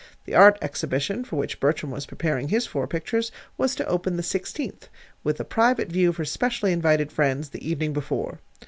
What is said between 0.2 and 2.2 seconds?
The Art Exhibition, for which Bertram was